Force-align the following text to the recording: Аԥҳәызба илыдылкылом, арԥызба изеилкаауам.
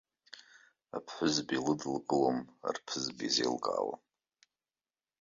Аԥҳәызба 0.97 1.53
илыдылкылом, 1.55 2.39
арԥызба 2.67 3.23
изеилкаауам. 3.27 3.99